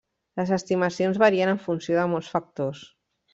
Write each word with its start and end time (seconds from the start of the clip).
Les 0.39 0.53
estimacions 0.55 1.19
varien 1.25 1.51
en 1.51 1.61
funció 1.67 1.99
de 2.01 2.07
molts 2.15 2.33
factors. 2.37 2.83